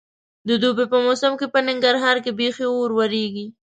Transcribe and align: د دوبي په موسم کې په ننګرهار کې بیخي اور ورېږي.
د 0.47 0.49
دوبي 0.61 0.85
په 0.93 0.97
موسم 1.05 1.33
کې 1.39 1.47
په 1.53 1.59
ننګرهار 1.67 2.17
کې 2.23 2.31
بیخي 2.39 2.65
اور 2.71 2.89
ورېږي. 2.97 3.47